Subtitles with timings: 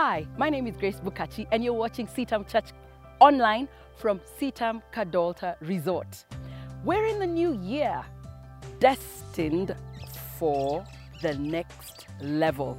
[0.00, 2.66] Hi, my name is Grace Bukachi, and you're watching CITAM Church
[3.18, 3.66] online
[3.96, 6.24] from CITAM Kadalta Resort.
[6.84, 8.04] We're in the new year,
[8.78, 9.74] destined
[10.38, 10.84] for
[11.20, 12.78] the next level.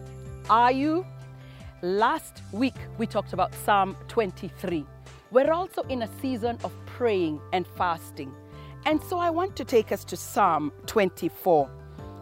[0.50, 1.05] Are you?
[1.82, 4.86] Last week we talked about Psalm 23.
[5.32, 8.34] We're also in a season of praying and fasting.
[8.86, 11.70] And so I want to take us to Psalm 24.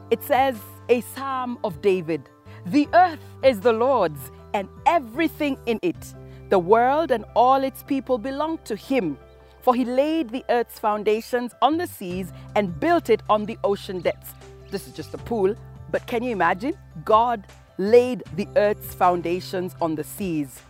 [0.10, 0.58] It says,
[0.90, 2.32] A psalm of David.
[2.66, 6.16] The earth is the Lord's and everything in it.
[6.50, 9.18] The world and all its people belong to him.
[9.62, 14.00] For he laid the earth's foundations on the seas and built it on the ocean
[14.00, 14.32] depths.
[14.72, 15.56] This is just a pool,
[15.92, 16.76] but can you imagine?
[17.06, 17.46] God
[17.78, 20.62] laid the earth's foundations on the seas.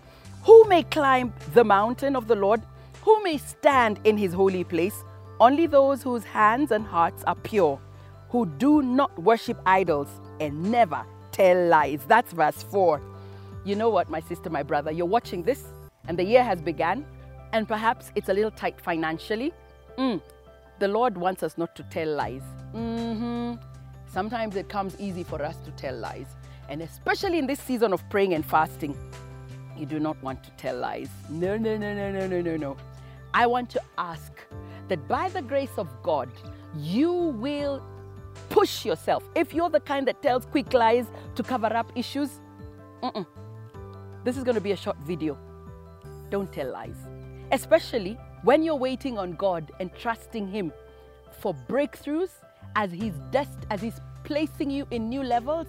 [0.43, 2.61] Who may climb the mountain of the Lord?
[3.03, 5.03] Who may stand in his holy place?
[5.39, 7.79] Only those whose hands and hearts are pure,
[8.29, 10.09] who do not worship idols
[10.41, 12.01] and never tell lies.
[12.07, 12.99] That's verse 4.
[13.67, 15.65] You know what, my sister, my brother, you're watching this
[16.07, 17.05] and the year has begun,
[17.51, 19.53] and perhaps it's a little tight financially.
[19.97, 20.21] Mm,
[20.79, 22.43] the Lord wants us not to tell lies.
[22.73, 23.55] Mm-hmm.
[24.05, 26.27] Sometimes it comes easy for us to tell lies.
[26.69, 28.97] And especially in this season of praying and fasting,
[29.75, 31.09] you do not want to tell lies.
[31.29, 32.77] No, no, no, no, no, no, no, no.
[33.33, 34.31] I want to ask
[34.87, 36.29] that by the grace of God,
[36.77, 37.83] you will
[38.47, 39.25] push yourself.
[39.35, 42.39] If you're the kind that tells quick lies to cover up issues,
[43.03, 43.25] mm-mm.
[44.23, 45.37] This is going to be a short video.
[46.29, 46.97] Don't tell lies.
[47.51, 50.73] Especially when you're waiting on God and trusting Him
[51.39, 52.31] for breakthroughs
[52.75, 55.67] as He's dest- as He's placing you in new levels,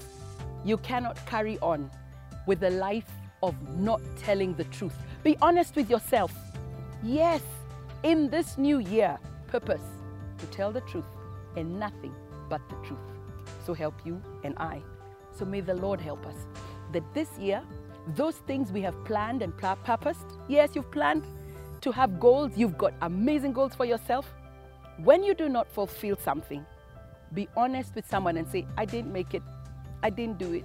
[0.64, 1.90] you cannot carry on
[2.46, 3.10] with a life
[3.42, 4.94] of not telling the truth.
[5.22, 6.32] Be honest with yourself.
[7.04, 7.42] Yes,
[8.02, 9.82] in this new year, purpose
[10.38, 11.04] to tell the truth
[11.56, 12.14] and nothing
[12.48, 12.98] but the truth.
[13.64, 14.82] So help you and I.
[15.36, 16.46] So may the Lord help us
[16.92, 17.62] that this year,
[18.14, 21.24] those things we have planned and purposed, yes, you've planned
[21.80, 24.26] to have goals, you've got amazing goals for yourself.
[24.98, 26.64] When you do not fulfill something,
[27.34, 29.42] be honest with someone and say, I didn't make it,
[30.02, 30.64] I didn't do it,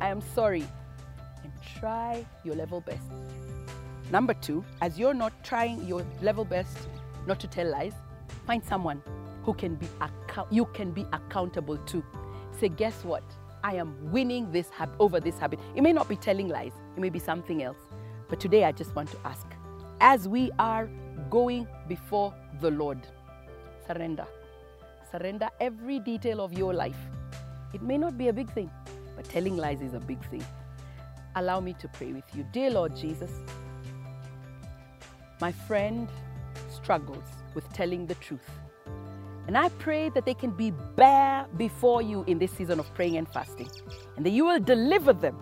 [0.00, 0.66] I am sorry,
[1.42, 3.02] and try your level best.
[4.10, 6.76] Number two, as you're not trying your level best
[7.26, 7.94] not to tell lies,
[8.46, 9.02] find someone
[9.44, 9.86] who can be
[10.50, 12.04] you can be accountable to.
[12.58, 13.22] Say, guess what?
[13.64, 15.60] I am winning this over this habit.
[15.74, 17.78] It may not be telling lies, it may be something else.
[18.28, 19.46] But today I just want to ask
[20.00, 20.88] as we are
[21.30, 22.98] going before the Lord,
[23.86, 24.26] surrender.
[25.10, 26.96] Surrender every detail of your life.
[27.72, 28.70] It may not be a big thing,
[29.14, 30.44] but telling lies is a big thing.
[31.36, 32.44] Allow me to pray with you.
[32.52, 33.30] Dear Lord Jesus,
[35.40, 36.08] my friend
[36.70, 37.24] struggles
[37.54, 38.48] with telling the truth.
[39.46, 43.16] And I pray that they can be bare before you in this season of praying
[43.16, 43.68] and fasting,
[44.16, 45.36] and that you will deliver them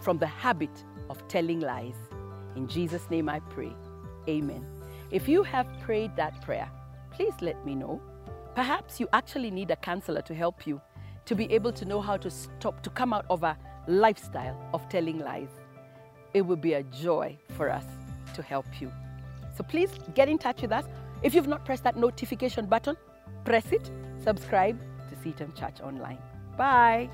[0.00, 0.70] from the habit
[1.10, 1.96] of telling lies.
[2.56, 3.72] In Jesus' name I pray.
[4.28, 4.64] Amen.
[5.10, 6.70] If you have prayed that prayer,
[7.10, 8.00] please let me know.
[8.54, 10.80] Perhaps you actually need a counselor to help you
[11.26, 13.56] to be able to know how to stop, to come out of a
[13.86, 15.50] lifestyle of telling lies.
[16.32, 17.84] It would be a joy for us
[18.34, 18.90] to help you.
[19.56, 20.84] So please get in touch with us.
[21.22, 22.96] If you've not pressed that notification button,
[23.44, 23.90] press it,
[24.22, 24.78] subscribe
[25.10, 26.18] to CITAM Church Online.
[26.56, 27.10] Bye.